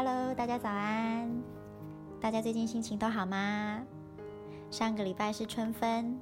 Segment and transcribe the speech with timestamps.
[0.00, 1.28] Hello，大家早安！
[2.20, 3.82] 大家最近心情都好吗？
[4.70, 6.16] 上个礼拜是春分，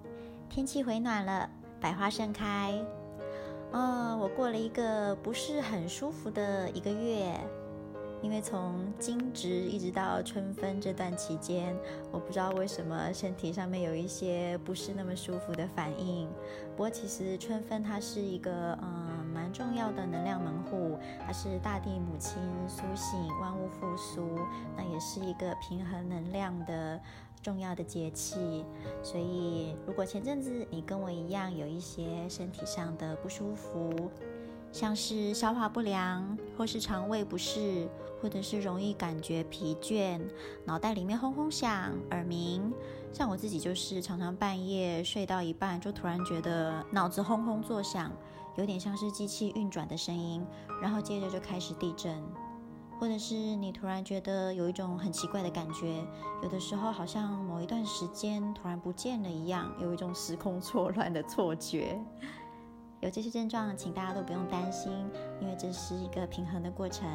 [0.48, 1.46] 天气回暖了，
[1.78, 2.72] 百花盛开。
[3.72, 7.38] 哦，我过了一个不是很舒服的一个月。
[8.22, 11.76] 因为从惊蛰一直到春分这段期间，
[12.10, 16.26] 我不知道为什么身体上面有一些不是那么舒服的反应。
[16.70, 24.38] 不过其实春分它是一个嗯蛮重要的能量门户，它是大地母亲苏醒、万物复苏，
[24.74, 26.98] 那也是一个平衡能量的
[27.42, 28.64] 重要的节气。
[29.02, 34.10] 所以如果前阵子你跟我一样有一些身体上的不舒服，
[34.72, 37.86] 像是消化不良，或是肠胃不适，
[38.20, 40.18] 或者是容易感觉疲倦，
[40.64, 42.72] 脑袋里面轰轰响，耳鸣。
[43.12, 48.12] 像我自己就是常常半夜睡到一半，就突然觉得脑子轰轰作响，
[48.56, 50.44] 有点像是机器运转的声音，
[50.82, 52.22] 然后接着就开始地震。
[52.98, 56.02] 或者是你突然觉得有一种很奇怪的感觉，
[56.42, 62.00] 有的时候好像某一段时间突然不见了一样，有一种时空错乱的错觉。
[63.00, 64.90] 有这些症状，请大家都不用担心，
[65.42, 67.06] 因为这是一个平衡的过程。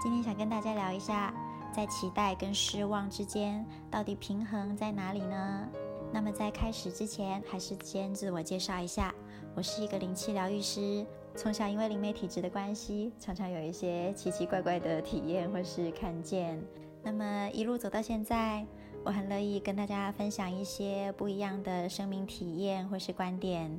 [0.00, 1.34] 今天想跟大家聊一下，
[1.74, 5.68] 在期待跟失望之间，到底平衡在哪里呢？
[6.12, 9.12] 那么在开始之前，还是先自我介绍一下，
[9.56, 16.60] 我是一个灵气疗愈师，从小因为灵媒体质的关系，常常有一些奇奇怪怪的体验或是看见。
[17.04, 18.66] 那么一路走到现在，
[19.04, 23.70] 我很乐意跟大家分享一些不一样的生命体验或是观点。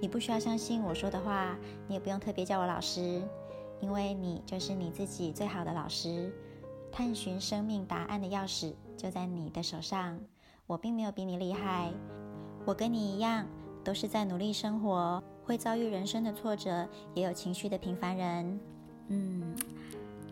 [0.00, 3.20] 你不需要相信我说的话，你也不用特别叫我老师，
[3.80, 6.32] 因为你就是你自己最好的老师。
[6.92, 10.16] 探寻生命答案的钥匙就在你的手上。
[10.68, 11.92] 我并没有比你厉害，
[12.64, 13.44] 我跟你一样，
[13.84, 18.60] 都是在努力生活，会遭遇人生的挫折，也有情绪的平凡人。
[19.08, 19.54] 嗯，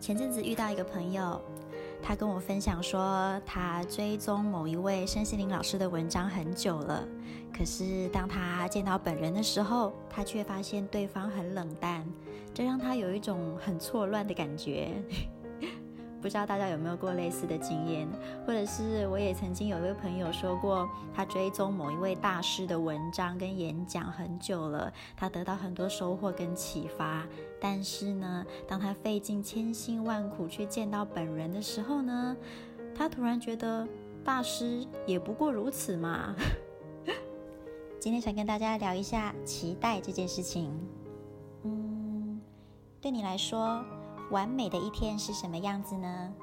[0.01, 1.39] 前阵子遇到一个朋友。
[2.05, 7.07] 他跟我分享说，他追踪某一位身心灵老师的文章很久了，
[7.57, 12.05] 可是当他见到本人的时候，他却发现对方很冷淡，
[12.53, 15.01] 这让他有一种很错乱的感觉。
[16.23, 18.07] 不知道大家有没有过类似的经验，
[18.47, 27.27] 或者是我也曾经有一位朋友说过，他追踪某一位大师的文章跟演讲很久了，他得到很多收获跟启发，
[27.59, 32.37] 但是呢，当他费尽千辛万苦去见到本人的时候呢，
[32.95, 33.85] 他突然觉得
[34.23, 36.33] 大师也不过如此嘛。
[37.99, 40.71] 今天想跟大家聊一下期待这件事情。
[41.63, 42.39] 嗯，
[43.01, 43.83] 对你来说，
[44.31, 46.33] 完美的一天是什么样子呢？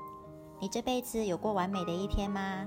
[0.58, 2.66] 你这辈子有过完美的一天吗？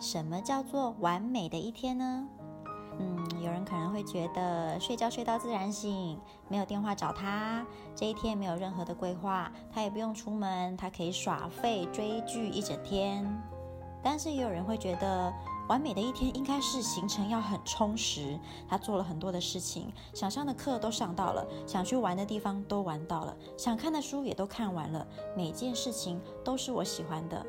[0.00, 2.26] 什么叫做完美的一天呢？
[2.98, 6.18] 嗯，有人可能会觉得睡觉睡到自然醒，
[6.48, 7.64] 没有电话找他，
[7.94, 13.24] 这一天没有任何的规划，他也不用出门，他可以耍废追剧一整天。
[14.02, 15.32] 但是也有人会觉得。
[15.68, 18.38] 完美的一天应该是行程要很充实，
[18.68, 27.44] 他做了很多的事情，想上的课都上到了，想去玩的地方都玩到了，想看的书也都看完了，每件事情都是我喜欢的。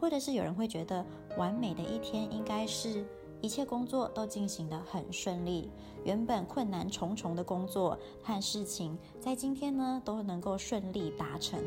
[0.00, 1.04] 或者是有人会觉得，
[1.36, 3.04] 完美的一天应该是
[3.40, 5.72] 一切工作都进行得很顺利，
[6.04, 11.60] 原本困难重重的工作和事情，在今天呢都能够顺利达成。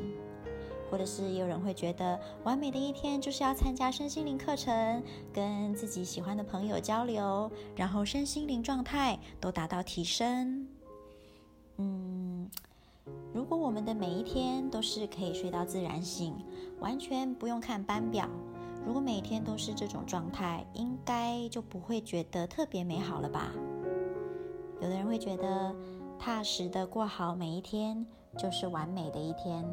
[0.92, 10.68] 或者是有人会觉得，完美的一天就是要参加身心灵课程，跟自己喜欢的朋友交流，然后身心灵状态都达到提升。
[11.78, 12.50] 嗯，
[13.34, 16.36] 如果我们的每一天都是可以睡到自然醒，
[16.82, 18.28] 完全不用看班表，
[18.86, 23.54] 如果每天都是这种状态，应该就不会觉得特别美好了吧？
[24.82, 25.74] 有的人会觉得，
[26.20, 28.06] 踏实的过好每一天，
[28.38, 29.66] 就是完美的一天。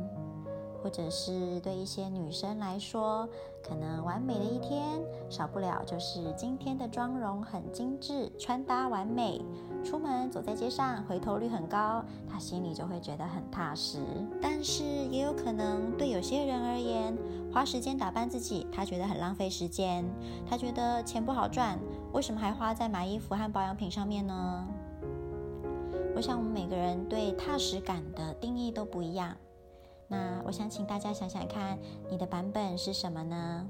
[0.82, 3.28] 或者是对一些女生来说，
[3.62, 9.40] 可能完美的一天少不了就是今天的妆容很精致，穿搭完美，
[9.84, 13.98] 出门走在街上回头率很高，她心里就会觉得很踏实。
[14.40, 17.16] 但是也有可能对有些人而言，
[17.52, 20.04] 花时间打扮自己，她觉得很浪费时间，
[20.48, 21.78] 她觉得钱不好赚，
[22.12, 24.66] 为什么还花在买衣服和保养品上面呢？
[26.14, 29.36] 我想我们每个人对踏实感的定义都不一样。
[30.08, 31.78] 那我想请大家想想看，
[32.10, 33.68] 你的版本是什么呢？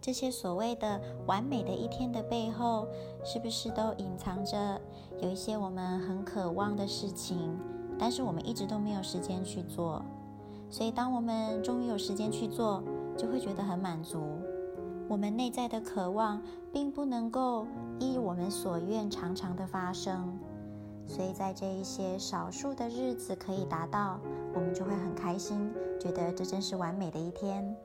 [0.00, 2.88] 这些所谓的完美的一天的背后，
[3.24, 4.80] 是不是都隐藏着
[5.20, 7.58] 有一些我们很渴望的事情，
[7.98, 10.02] 但是我们一直都没有时间去做？
[10.70, 12.82] 所以当我们终于有时间去做，
[13.16, 14.22] 就会觉得很满足。
[15.08, 16.42] 我们内在的渴望
[16.72, 17.66] 并不能够
[18.00, 20.38] 依我们所愿常常的发生。
[21.06, 24.18] 所以在这一些少数的日子可以达到，
[24.56, 25.70] 我们就会很开心，
[26.00, 27.76] 觉得这真是完美的一天。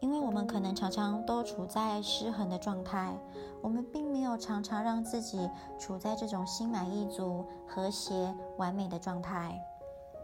[0.00, 3.14] 因为我们可能常常都处在失衡的状态，
[3.60, 5.48] 我们并没有常常让自己
[5.78, 9.62] 处在这种心满意足、和谐、完美的状态。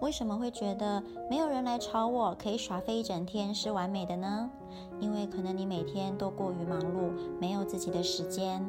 [0.00, 4.50] 为什么会觉得没有人来吵我，可以耍废一整天是完美的呢？
[4.99, 8.65] 因为可能你每天都过于忙碌，没有自己的时间。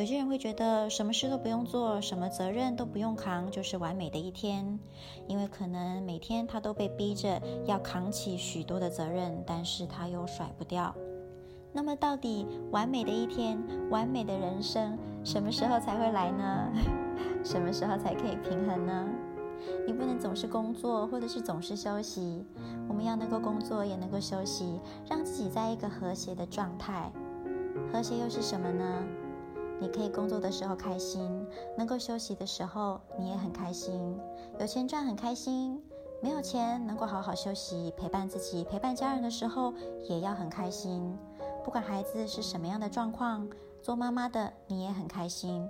[0.00, 4.78] 有些人会觉得什么事都不用做，什么责任都不用扛，就是完美的一天。
[5.26, 10.94] 因为可能每天他都被逼着要扛起许多的责任，但是他又甩不掉。
[11.70, 16.72] 那么，到底完美的一天、完美的人生，什么时候才会来呢？
[17.44, 19.06] 什么时候才可以平衡呢？
[19.86, 22.42] 你不能总是工作，或者是总是休息。
[22.88, 27.12] 我们要能够工作，也能够休息，让自己在一个和谐的状态。
[27.92, 29.04] 和谐又是什么呢？
[29.80, 31.46] 你可以工作的时候开心，
[31.76, 34.18] 能够休息的时候你也很开心。
[34.58, 35.82] 有钱赚很开心，
[36.22, 39.72] 没有钱能够好好休息，陪伴自己、陪伴家人的时候
[40.08, 41.16] 也要很开心。
[41.64, 43.48] 不管孩子是什么样的状况，
[43.82, 45.68] 做妈妈的你也很开心。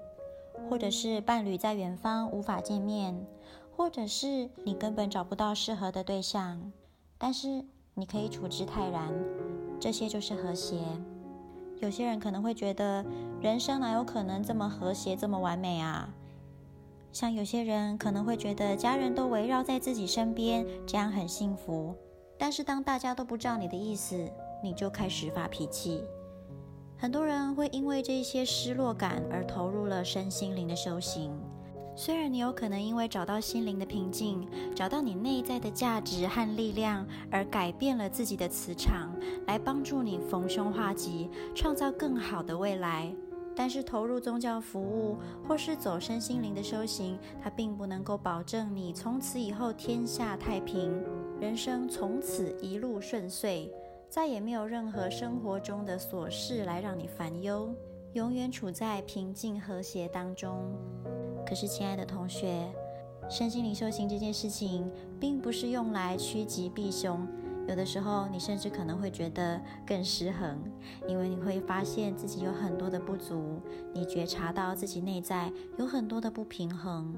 [0.68, 3.26] 或者是伴侣在远方无法见面，
[3.74, 6.70] 或者是你根本找不到适合的对象，
[7.16, 7.64] 但是
[7.94, 9.08] 你可以处之泰然，
[9.80, 10.76] 这些就是和谐。
[11.80, 13.04] 有些人可能会觉得，
[13.40, 16.08] 人生哪有可能这么和谐、这么完美啊？
[17.10, 21.94] 像有些人可能会觉得，家人都围绕在自己身边，这样很幸福。
[22.38, 24.30] 但是当大家都不知道你的意思，
[24.62, 26.04] 你就开始发脾气。
[26.98, 31.32] 很多人会因为这些失落感而投入了身心灵的修行。
[31.96, 39.14] 虽然你有可能因为找到心灵的平静，找到你内在的价值和力量，而改变了自己的磁场，
[39.46, 43.14] 来帮助你逢凶化吉，创造更好的未来。
[43.54, 50.90] 但是投入宗教服务或是走身心灵的修行，它并不能够保证你从此以后天下太平，
[51.38, 53.70] 人生从此一路顺遂，
[54.08, 57.74] 再也没有任何生活中的琐事来让你烦忧，
[58.14, 60.72] 永远处在平静和谐当中。
[61.50, 62.64] 可是，亲爱的同学，
[63.28, 64.88] 身心灵修行这件事情，
[65.18, 67.26] 并不是用来趋吉避凶。
[67.66, 70.60] 有的时候，你甚至可能会觉得更失衡，
[71.08, 73.60] 因为你会发现自己有很多的不足，
[73.92, 77.12] 你觉察到自己内在有很多的不平衡。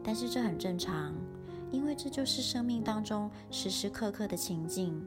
[0.00, 1.12] 但是这很正常，
[1.72, 5.04] 因为这就是生命当中时时刻刻的情境。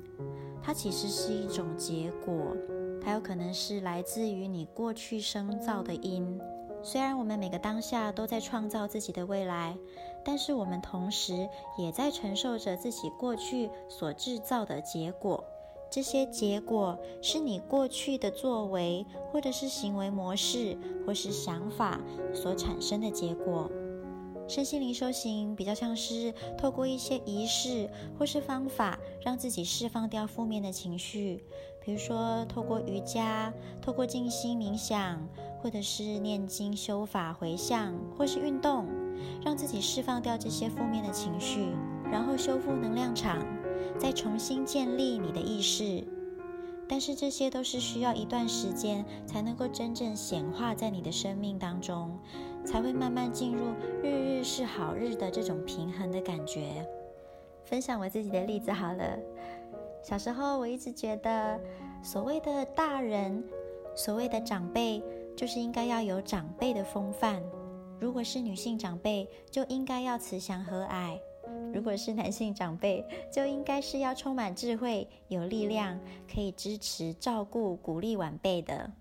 [0.62, 2.57] 它其实是一种结果，
[3.01, 6.38] 它有可能是来自于你过去生造的因。
[6.81, 9.77] 虽然我们每个当下都在创造自己的未来，
[10.23, 15.43] 但是我们同时也在承受着自己过去所制造的结果。
[15.91, 21.99] 这些结果是你过去的作为，或者是行为模式，或是想法
[22.33, 23.69] 所产生的结果。
[24.47, 31.43] 身心灵修行比较像是透过一些仪式或是方法，让自己释放掉负面的情绪，
[31.83, 35.27] 比如说透过瑜伽，透过静心冥想。
[35.61, 38.88] 或者是念经、修法、回向，或是运动，
[39.44, 41.67] 让自己释放掉这些负面的情绪，
[42.11, 43.45] 然后修复能量场，
[43.97, 46.03] 再重新建立你的意识。
[46.88, 52.17] 但是这些都是需要一段时间才能够真正显化在你的生命当中，
[52.65, 53.65] 才会慢慢进入
[54.01, 56.83] 日日是好日的这种平衡的感觉。
[57.63, 59.19] 分享我自己的例子好了，
[60.01, 61.60] 小时候我一直觉得，
[62.01, 63.43] 所谓的大人，
[63.95, 65.03] 所谓的长辈。
[65.39, 67.41] 就是应该要有长辈的风范，
[67.98, 71.17] 如果是女性长辈，就应该要慈祥和蔼；
[71.74, 75.98] 如果是男性长辈，就应该是要充满智慧、有力量，
[76.29, 78.91] 可以支持、照顾、鼓励晚辈的。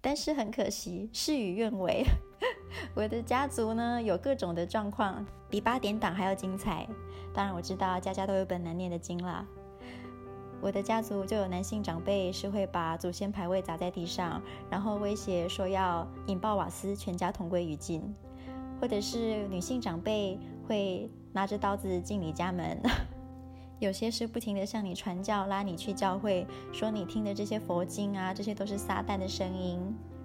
[0.00, 2.02] 但是很可惜，事与愿违，
[2.96, 6.88] 我的家族呢，有各种的状况，比八点档还要精彩。
[7.34, 9.46] 当然我知道，家家都有本难念的经啦。
[10.64, 14.40] 我的家族就有男性长辈是会把祖先牌位砸在地上，
[14.70, 18.00] 然后威胁说要引爆瓦斯，全家同归于尽；
[18.80, 22.80] 或者是女性长辈会拿着刀子进你家门，
[23.78, 29.78] 有些是不停地向你传教，拉你去教会，说你听的这些佛经啊，这些都是撒旦的声音，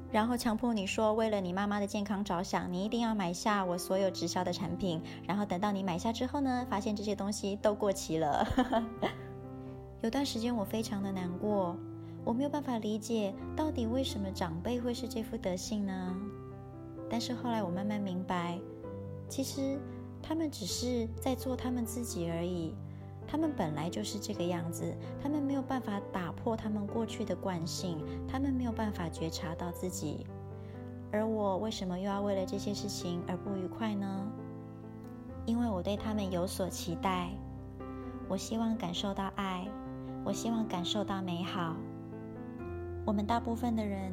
[0.10, 8.48] 然后强迫你说，为了你妈妈的健康着想，你一定要买下我所有直销的产品，然后等到你买下之后呢，发现这些东西都过期了。
[10.01, 11.75] 有段时间我非常的难过，
[12.24, 16.15] 我没有办法理解到底为什么长辈会是这副德性呢？
[17.10, 18.58] 但是后来我慢慢明白，
[19.27, 19.77] 其实
[20.22, 22.74] 他们只是在做他们自己而已，
[23.27, 30.25] 他们本来就是这个样子，他们没有办法打破他们过去的惯性，他们没有办法觉察到自己。
[31.12, 34.32] 而我为什么又要为了这些事情而不愉快呢？
[35.46, 37.32] 因为我对他们有所期待。
[38.27, 39.68] 我希望感受到爱，
[40.26, 41.76] 我希望感受到美好。
[43.06, 44.12] 我们大部分的人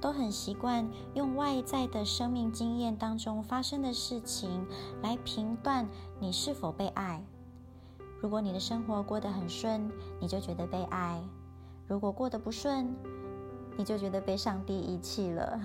[0.00, 4.66] 都很习惯用外在的生命经验当中发生的事情
[5.02, 5.88] 来评断
[6.20, 7.24] 你是否被爱。
[8.20, 11.20] 如果你的生活过得很顺，你就觉得被爱；
[11.86, 12.94] 如果过得不顺，
[13.76, 15.60] 你就觉得被上帝遗弃了。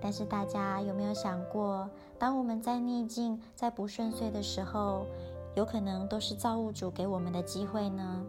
[0.00, 1.88] 但是大家有没有想过，
[2.18, 5.06] 当我们在逆境、在不顺遂的时候，
[5.54, 8.22] 有可能都是造物主给我们的机会呢？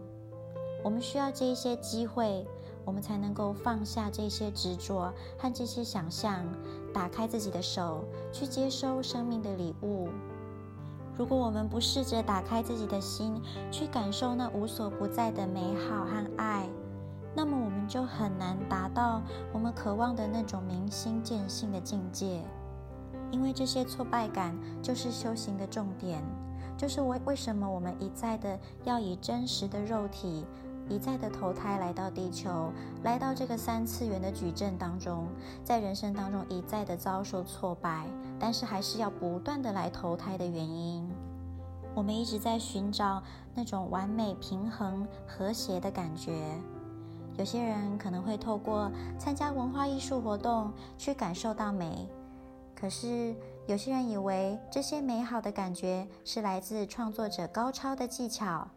[0.86, 2.46] 我们需要这一些机会，
[2.84, 6.44] 我们才能够放下这些执着和这些想象，
[6.94, 10.08] 打开自己的手，去接收生命的礼物。
[11.18, 16.68] 如果我们不试着打开自己的心，去感受那无所不在的美好和爱，
[17.34, 19.20] 那么我们就很难达到
[19.52, 22.44] 我们渴望的那种明心见性的境界，
[23.32, 26.22] 因为这些挫败感就是修行的重点，
[26.76, 30.44] 就是为为什么我们一再的要以真实的肉体，
[30.88, 32.70] 一再的投胎来到地球，
[33.02, 35.26] 来到这个三次元的矩阵当中，
[35.64, 38.06] 在人生当中一再的遭受挫败，
[38.38, 41.08] 但是还是要不断的来投胎的原因。
[41.94, 43.22] 我们一直在寻找
[43.54, 46.32] 那种完美、平衡、和谐的感觉。
[47.38, 52.08] 有些人可能会透过参加文化艺术活动去感受到美，
[52.74, 53.34] 可是
[53.66, 58.68] 有些人以为这些美好的感觉是来自创作者高超的技巧，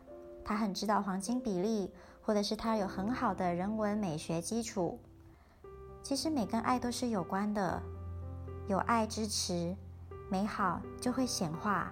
[0.43, 1.91] 他很知道黄金比例，
[2.21, 4.99] 或者是他有很好的人文美学基础。
[6.01, 7.81] 其实美跟爱都是有关的，
[8.67, 9.75] 有爱支持，
[10.29, 11.91] 美好就会显化。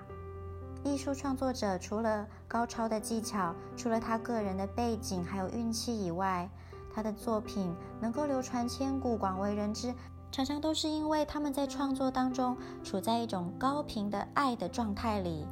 [0.84, 6.50] 艺术创作者除了高超的技巧，除了他个人的背景还有运气以外，
[6.94, 9.94] 他的作品能够流传千古、广为人知，
[10.32, 15.46] 常常都是因为他们在创作当中处在一种高频的爱的状态里。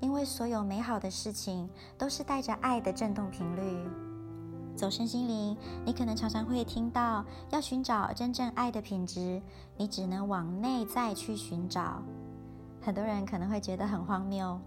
[0.00, 3.88] 因为所有美好的事情都是带着爱的振动频率。
[4.74, 9.42] 走身心灵，你可能常常会听到，要寻找真正爱的品质，
[9.76, 12.02] 你只能往内在去寻找。
[12.80, 14.58] 很多人可能会觉得很荒谬，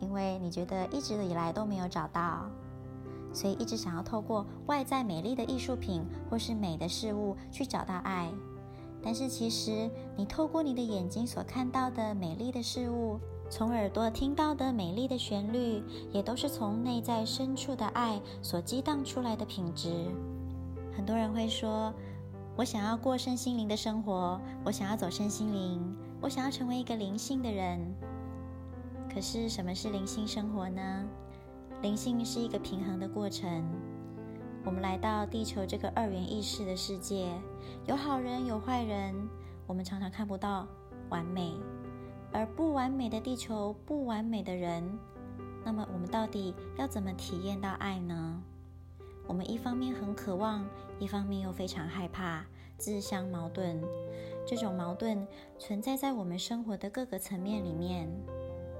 [0.00, 2.46] 因为你觉得一直以来都没有找到，
[3.30, 8.32] 所以一直想要透过外在美丽的艺术品或是美的事物去找到爱。
[9.02, 20.06] 但是其实，你透过你的眼睛所看到的美丽的事物，从耳朵听到的美丽的旋律，也都是从内在深处的爱所激荡出来的品质。
[20.94, 21.92] 很多人会说
[22.56, 27.78] ：“我想要过身心灵的生活，我想要走身心灵。”我想要成为一个灵性的人，
[29.08, 31.06] 可是什么是灵性生活呢？
[31.80, 33.64] 灵性是一个平衡的过程。
[34.64, 37.30] 我们来到地球这个二元意识的世界，
[37.86, 39.14] 有好人有坏人，
[39.64, 40.66] 我们常常看不到
[41.08, 41.52] 完美，
[42.32, 44.98] 而不完美的地球，不完美的人，
[45.64, 48.42] 那么我们到底要怎么体验到爱呢？
[49.26, 50.64] 我们一方面很渴望，
[50.98, 52.44] 一方面又非常害怕，
[52.76, 53.82] 自相矛盾。
[54.46, 55.26] 这种矛盾
[55.58, 58.08] 存在在我们生活的各个层面里面。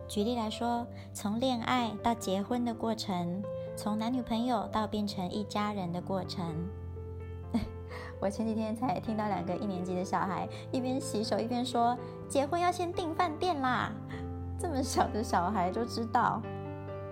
[0.06, 3.42] 举例来说，从恋爱到结婚的过程，
[3.76, 6.66] 从男女朋友到变成一家人的过程。
[8.18, 11.94] 我前几天才听到两个一年级的小孩一边洗手一边说
[12.28, 13.90] ：“结婚要先订饭店啦！”
[14.58, 16.42] 这么小的小孩就知道，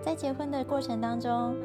[0.01, 1.55] 在结婚的过程当中，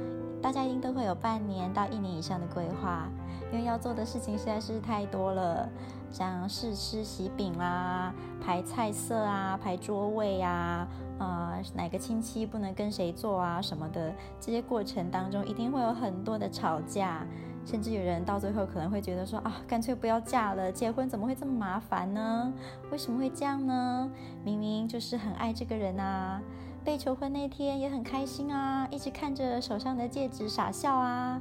[0.41, 3.09] 大家一定都会有半年到一年以上的规划，
[3.53, 5.69] 因为要做的事情实在是太多了。
[6.11, 10.87] 像试吃喜饼啦，排菜色啊，排桌位啊，
[11.19, 17.27] 啊，哪个亲戚不能跟谁坐啊什么的，这些过程当中一定会有很多的吵架，
[17.65, 22.53] 甚至有人到最后可能会觉得说啊，干脆不要嫁了，结婚怎么会这么麻烦呢？
[22.91, 24.11] 为什么会这样呢？
[24.45, 26.43] 明明就是很爱这个人啊，
[26.85, 31.41] 被求婚那天也很开心啊，一直看着手上的戒指傻笑啊，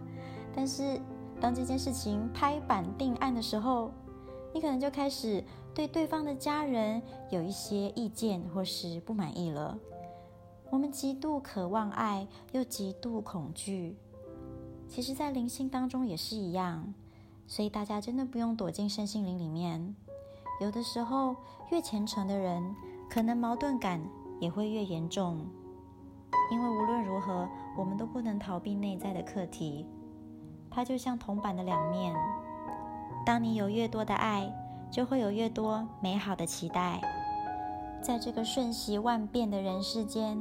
[0.55, 0.99] 但是
[1.39, 3.91] 当这件事情拍板定案的时候，
[4.53, 7.01] 你可能就开始对对方的家人
[7.31, 9.77] 有一些意见或是不满意了。
[10.69, 13.97] 我们极度渴望爱，又极度恐惧。
[14.91, 16.93] 其实，在灵性当中也是一样，
[17.47, 19.95] 所以大家真的不用躲进身心灵里面。
[20.59, 21.33] 有的时候，
[21.71, 22.75] 越虔诚的人，
[23.09, 24.01] 可能矛盾感
[24.41, 25.47] 也会越严重，
[26.51, 29.85] 因为无论如何，我们都不能逃避内在的课题。
[30.69, 32.13] 它就像铜板的两面。
[33.25, 34.53] 当你有越多的爱，
[34.91, 36.99] 就会有越多美好的期待。
[38.01, 40.37] 在这个瞬息万变的人世间，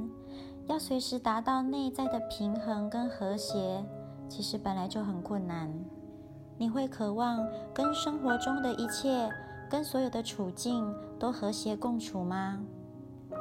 [0.66, 3.84] 要随时达到内在的平衡跟和谐，
[4.30, 5.68] 其实本来就很困难。
[6.56, 7.44] 你会渴望
[7.74, 9.28] 跟生活中的一切、
[9.68, 12.60] 跟所有的处境都和谐共处吗？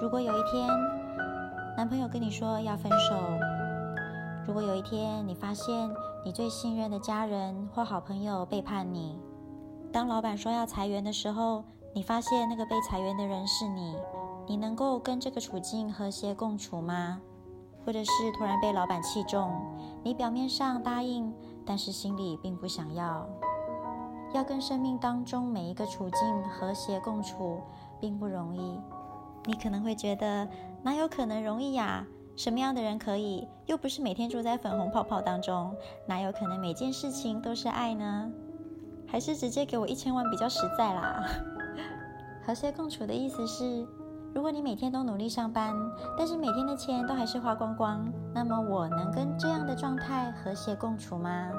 [0.01, 0.67] 如果有一天，
[1.77, 3.15] 男朋友跟你说要分手，
[4.47, 5.89] 如果有一天你发现
[6.25, 9.19] 你最信任的家人或好朋友背叛你，
[9.91, 13.95] 当老板说要裁员的时候，你发现那个被裁员的人是你，
[14.47, 17.21] 你能够跟这个处境和谐共处吗？
[17.85, 19.51] 或者是突然被老板器重，
[20.03, 21.33] 你表面上答应，
[21.65, 23.27] 但是心里并不想要。
[24.33, 27.61] 要跟生命当中每一个处境和谐共处，
[27.99, 28.79] 并不容易。
[29.45, 30.47] 你可能会觉得，
[30.83, 32.05] 哪有可能容易呀？
[32.35, 33.47] 什么样的人可以？
[33.65, 38.31] 又不是每天住在粉红泡泡当中，哪有可能每件事情都是爱呢？
[39.07, 41.23] 还是直接给我一千万比较实在啦。
[42.45, 43.87] 和谐共处的意思是，
[44.33, 45.73] 如果你每天都努力上班，
[46.17, 51.49] 但是每天的钱都还是花光光，那么我能跟这样的状态和谐共处吗？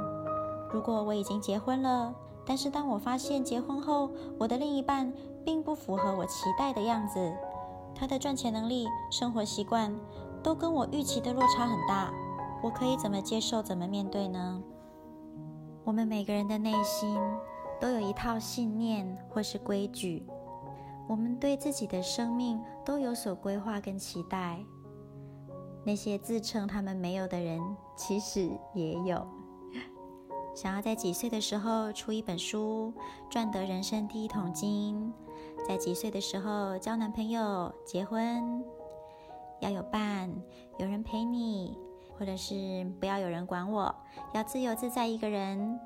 [0.73, 2.15] 如果我已经结婚了，
[2.47, 5.13] 但是当我发现结婚后我的另一半
[5.45, 7.33] 并不符合我期待的样子，
[7.95, 9.93] 他的赚钱能力、生活习惯，
[10.43, 12.13] 都跟我预期的落差很大，
[12.63, 14.63] 我可以怎么接受、怎么面对呢？
[15.83, 17.19] 我们每个人的内心
[17.81, 20.25] 都有一套信念或是规矩，
[21.11, 24.61] 我们对自己的生命都有所规划跟期待。
[25.85, 27.61] 那些自称他们没有的人，
[27.97, 29.27] 其实也有。
[30.55, 32.95] 想要在几岁的时候出一本书，
[33.29, 35.13] 赚得人生第一桶金；
[35.67, 38.63] 在几岁的时候交男朋友、结婚。
[39.59, 40.33] 要有伴，
[40.79, 41.77] 有人陪你，
[42.17, 43.93] 或者是不要有人管我，
[44.33, 45.81] 要自由自在一个人。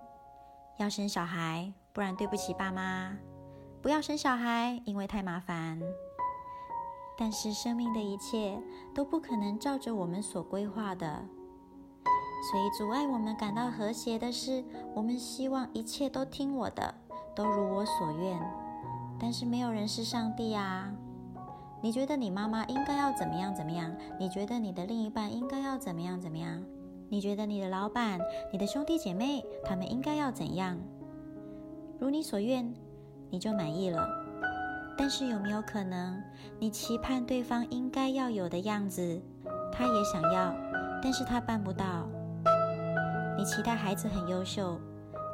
[0.76, 3.16] 要生小孩，不然对不起爸妈。
[3.84, 5.78] 不要生小孩，因为太麻烦。
[7.18, 8.58] 但是生命的一切
[8.94, 11.22] 都不可能照着我们所规划的，
[12.50, 14.64] 所以阻碍我们感到和谐的是，
[14.94, 16.94] 我们希望一切都听我的，
[17.36, 18.40] 都如我所愿。
[19.20, 20.90] 但是没有人是上帝啊。
[21.82, 23.94] 你觉得你妈妈应该要怎么样怎么样？
[24.18, 26.64] 你觉得你的另一半应该要怎么样怎么样？
[27.10, 28.18] 你觉得你的老板、
[28.50, 30.78] 你的兄弟姐妹他们应该要怎样？
[32.00, 32.74] 如你所愿，
[33.34, 34.08] 你就满意了。
[34.96, 36.22] 但是有没有可能，
[36.60, 39.20] 你期盼对方应该要有的样子，
[39.72, 40.54] 他也想要，
[41.02, 42.06] 但是他办不到？
[43.36, 44.78] 你期待孩子很优秀，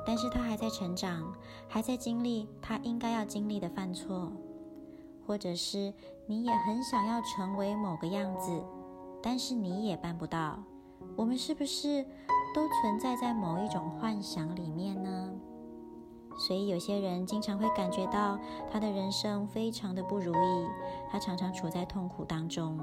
[0.07, 1.31] 但是他还在成长，
[1.69, 4.33] 还在经历他应该要经历的犯错。
[5.27, 5.93] 或者是
[6.27, 8.65] 你也很想要成为某个样子，
[9.23, 10.59] 但是你也办不到。
[11.17, 12.03] 我们是不是
[12.55, 15.30] 都存在在某一种幻想里面呢？
[16.39, 18.39] 所以有些人经常会感觉到
[18.71, 20.69] 他的人生非常的不如意，
[21.11, 22.79] 他常常处在痛苦当中。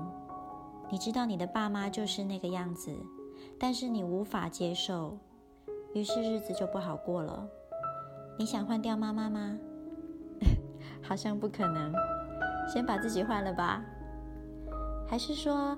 [0.90, 2.96] 你知道你的爸妈就是那个样子，
[3.60, 5.18] 但是你无法接受，
[5.94, 7.48] 于是日子就不好过了。
[8.38, 9.58] 你想换掉妈妈吗？
[11.02, 11.92] 好像不可能。
[12.72, 13.82] 先把自己换了吧，
[15.08, 15.78] 还是说，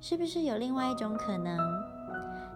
[0.00, 1.58] 是不是有另外一种可能？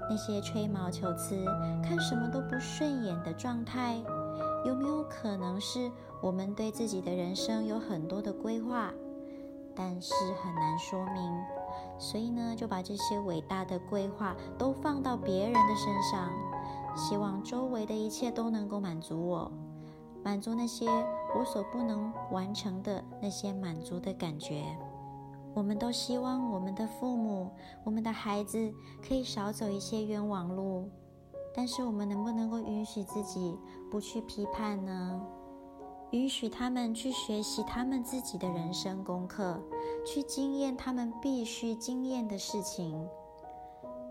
[0.08, 1.44] 那些吹毛求疵、
[1.82, 4.02] 看什么都不顺眼的状态，
[4.64, 8.92] 有没有可能是我们对自己的人生有很多的规划，
[9.74, 11.44] 但是很难说明，
[11.98, 16.30] 所以呢，就把这些伟大的规划都放到别人的身上，
[16.96, 19.52] 希望周围的一切都能够满足我。
[20.22, 20.86] 满足那些
[21.38, 24.64] 我所不能完成的那些满足的感觉。
[25.52, 27.50] 我们都希望我们的父母、
[27.84, 28.72] 我们的孩子
[29.06, 30.88] 可以少走一些冤枉路，
[31.54, 33.56] 但是我们能不能够允许自己
[33.90, 35.22] 不去批判呢？
[36.10, 39.60] 允许他们去学习他们自己的人生功课，
[40.04, 43.08] 去经验他们必须经验的事情。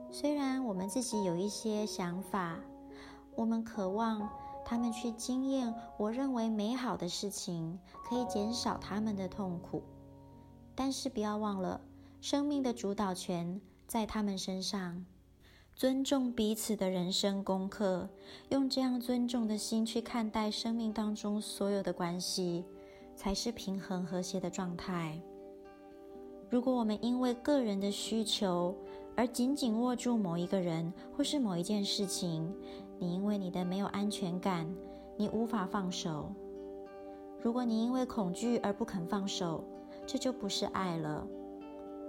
[0.09, 2.59] 虽然我们自己有一些想法，
[3.35, 4.29] 我们渴望。
[4.65, 7.77] 他们去经验我认为美好的事情，
[8.07, 9.83] 可以减少他们的痛苦。
[10.73, 11.81] 但是不要忘了，
[12.21, 15.05] 生命的主导权在他们身上。
[15.75, 18.07] 尊重彼此的人生功课，
[18.49, 22.63] 用这样尊重的心去看待生命当中所有的关系，
[23.15, 25.19] 才是平衡和谐的状态。
[26.47, 28.75] 如果我们因为个人的需求
[29.15, 32.53] 而紧紧握住某一个人或是某一件事情，
[32.99, 34.71] 你因为你的没有安全感，
[35.17, 36.31] 你无法放手。
[37.41, 39.63] 如果你因为恐惧而不肯放手，
[40.05, 41.27] 这就不是爱了。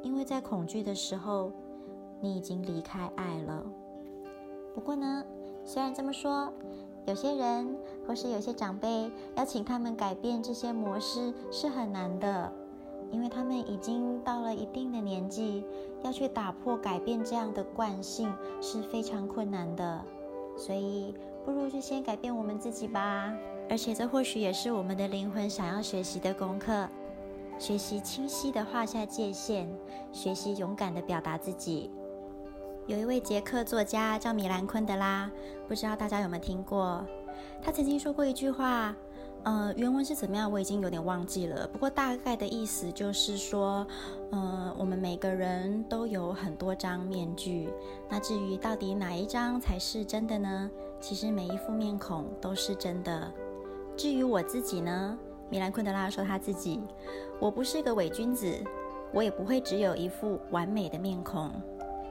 [0.02, 1.50] 因为在恐惧的时候，
[2.20, 3.62] 你已经离开爱了。
[4.74, 5.24] 不过呢，
[5.64, 6.52] 虽然这么说，
[7.06, 12.52] 有些人或是有些长辈要请他们改变这些模式是很难的，
[13.10, 15.64] 因为他们已经到了一定的年纪，
[16.02, 20.04] 要去打破改变这样的惯性是非常困难的。
[20.56, 23.32] 所以，不如就先改变我们自己吧。
[23.68, 26.88] 而且，这或许也是我们的灵魂想要学习的功课：
[27.58, 29.68] 学习清晰地画下界限，
[30.12, 31.90] 学习勇敢地表达自己。
[32.86, 35.30] 有一位捷克作家叫米兰昆德拉，
[35.66, 37.02] 不知道大家有没有听过？
[37.62, 38.94] 他曾经说过一句话，
[39.44, 41.66] 呃，原文是怎么样，我已经有点忘记了。
[41.66, 43.86] 不过大概的意思就是说，
[44.32, 47.70] 呃，我们每个人都有很多张面具。
[48.10, 50.70] 那至于到底哪一张才是真的呢？
[51.00, 53.32] 其实每一副面孔都是真的。
[53.96, 55.18] 至于我自己呢，
[55.48, 56.82] 米兰昆德拉说他自己，
[57.40, 58.54] 我不是个伪君子，
[59.10, 61.50] 我也不会只有一副完美的面孔。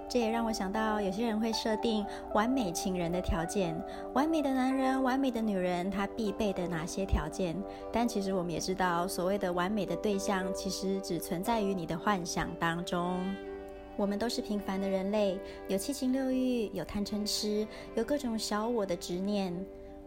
[0.10, 3.76] 这也让我想到，有些人会设定完美情人的条件，
[4.14, 7.56] 完美的男人、完美的女人，他必备的哪些条件？
[7.92, 13.20] 但其实我们也知道，所谓的完美的对象，其实只存在于你的幻想当中。
[13.96, 19.54] 我们都是平凡的人类，有七情六欲，有贪嗔痴，有各种小我的执念。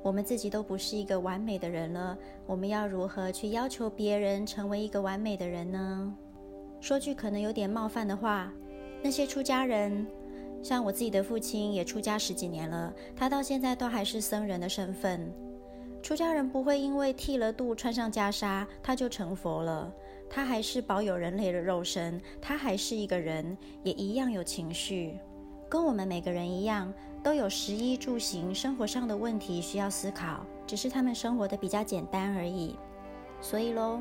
[0.03, 6.15] 我们自己都不是一个完美的人了，我们要如何去要求别人成为一个完美的人呢？
[6.81, 8.53] 说句可能有点冒犯的话。
[9.03, 10.07] 那些出家人，
[10.63, 15.33] 像我自己的父亲也出家十几年了，他到现在都还是僧人的身份。
[16.03, 19.93] 出家人不会因为剃了度、穿上袈裟，他就成佛了，
[20.31, 25.19] 他还是保有人类的肉身，他还是一个人，也一样有情绪，
[25.69, 32.77] 跟我们每个人一样，都有食衣住行生活上的问题需要思考，只是他们生活的比较简单而已。
[33.41, 34.01] 所以喽。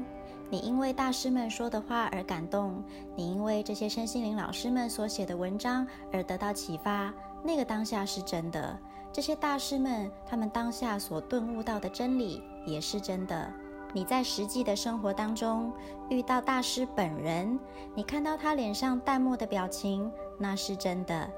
[0.49, 2.83] 你因为大师们说的话而感动，
[3.15, 8.77] 你因为这些身心灵老师们所写的文章而得到启发，那个当下是真的。
[9.11, 13.51] 这些大师们他们当下所顿悟到的真理也是真的。
[13.93, 15.71] 你在实际的生活当中
[16.09, 17.57] 遇到大师本人，
[17.95, 21.29] 你看到他脸上淡漠的表情，那是真的。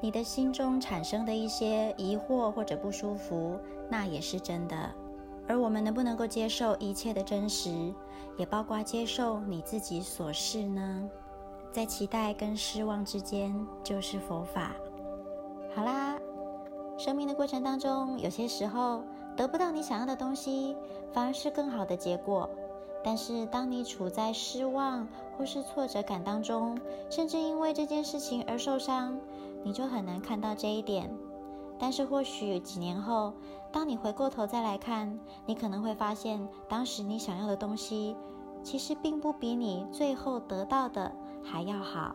[0.00, 3.58] 你的心中产生的一些疑惑或者不舒服，
[3.90, 4.94] 那也是真的。
[5.46, 7.92] 而我们能不能够接受一切的真实？
[8.36, 11.08] 也包括接受你自己所是呢？
[11.72, 14.72] 在期待跟失望之间，就是佛法。
[15.74, 16.16] 好啦，
[16.96, 19.02] 生命的过程当中，有些时候
[19.36, 20.76] 得不到你想要的东西，
[21.12, 22.48] 反而是更好的结果。
[23.02, 26.78] 但是，当你处在失望或是挫折感当中，
[27.10, 29.18] 甚至因为这件事情而受伤，
[29.62, 31.14] 你就很难看到这一点。
[31.78, 33.34] 但是，或许几年后，
[33.74, 38.16] 当你回过头再来看，你可能会发现，当时你想要的东西，
[38.62, 42.14] 其实并不比你最后得到的还要好。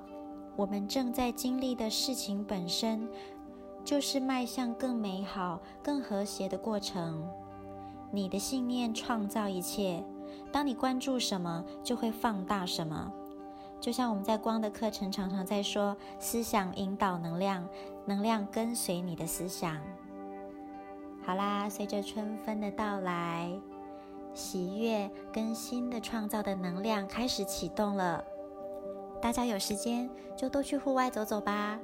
[0.56, 3.10] 我们正在经历的事情本身，
[3.84, 7.28] 就是迈向更美好、更和谐的过程。
[8.10, 10.02] 你的信念创造一切，
[10.54, 13.12] 当你关注什么，就会放大什么。
[13.82, 17.68] 就像我们在光的课程常常在说，思想引导能量，
[18.06, 19.78] 能量跟随你的思想。
[21.26, 23.52] 好啦，随着春分的到来，
[24.34, 28.24] 喜悦跟新的创造的能量开始启动了。
[29.22, 31.78] 大家有时间就都去户外走走吧。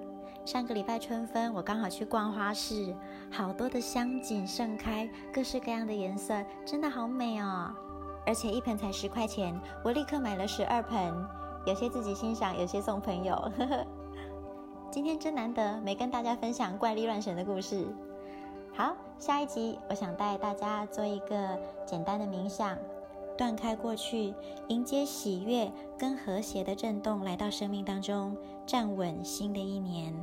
[0.45, 2.95] 上个礼拜春分，我刚好去逛花市，
[3.31, 7.73] 好多的香景盛开，各式各样的颜色，真的好美哦。
[8.25, 11.13] 而且一盆才十块钱，我立刻买了十二盆。
[11.65, 13.35] 有些自己欣赏，有些送朋友。
[13.57, 13.85] 呵呵，
[14.91, 17.87] 今天真难得，没跟大家分享怪力乱神的故事。
[18.77, 22.77] 好，下一集我想带大家做一个简单的冥想，
[23.37, 24.33] 断开过去，
[24.67, 28.35] 迎接喜悦跟和谐的震动来到生命当中，
[28.65, 30.13] 站稳新的一年。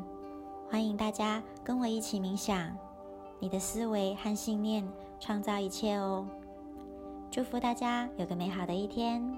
[0.69, 2.77] 欢迎大家跟我一起冥想，
[3.39, 4.87] 你的思维和信念
[5.19, 6.27] 创造一切哦。
[7.31, 9.35] 祝福大家有个美好的一天。